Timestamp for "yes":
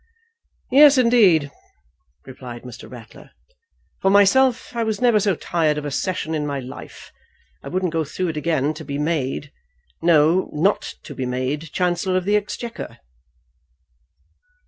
0.71-0.97